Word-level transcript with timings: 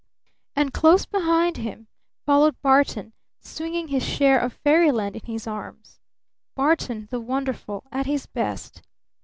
And 0.55 0.73
close 0.73 1.05
behind 1.05 1.57
him 1.57 1.87
followed 2.25 2.59
Barton, 2.63 3.13
swinging 3.39 3.89
his 3.89 4.03
share 4.03 4.39
of 4.39 4.51
fairyland 4.53 5.15
in 5.15 5.21
his 5.31 5.45
arms! 5.45 5.99
Barton 6.55 7.07
the 7.11 7.19
wonderful 7.19 7.85
at 7.91 8.07
his 8.07 8.25
best! 8.25 8.81